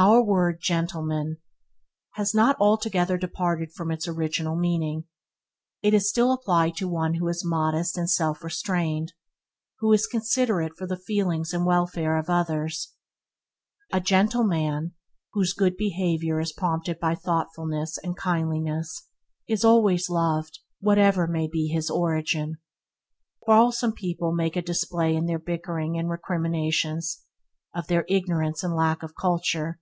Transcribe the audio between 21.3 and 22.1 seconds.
be his